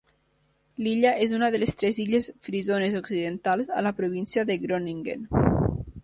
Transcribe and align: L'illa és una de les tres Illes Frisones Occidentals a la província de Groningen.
L'illa 0.85 1.09
és 1.25 1.33
una 1.39 1.49
de 1.55 1.59
les 1.63 1.75
tres 1.81 1.99
Illes 2.03 2.29
Frisones 2.47 2.97
Occidentals 3.01 3.69
a 3.81 3.83
la 3.89 3.91
província 4.01 4.45
de 4.53 4.57
Groningen. 4.65 5.29